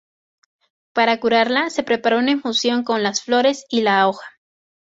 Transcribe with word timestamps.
Para 0.93 1.19
curarla 1.19 1.69
se 1.69 1.83
prepara 1.83 2.17
una 2.17 2.31
infusión 2.31 2.83
con 2.83 3.03
las 3.03 3.21
flores 3.21 3.65
y 3.69 3.81
la 3.83 4.07
hoja. 4.07 4.25